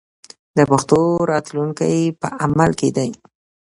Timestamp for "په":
2.21-2.27